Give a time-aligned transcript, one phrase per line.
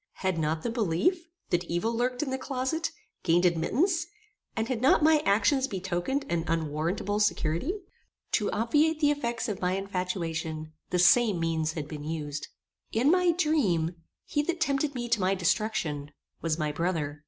[0.23, 2.89] Had not the belief, that evil lurked in the closet,
[3.21, 4.07] gained admittance,
[4.55, 7.75] and had not my actions betokened an unwarrantable security?
[8.31, 12.47] To obviate the effects of my infatuation, the same means had been used.
[12.91, 13.95] In my dream,
[14.25, 16.09] he that tempted me to my destruction,
[16.41, 17.19] was my brother.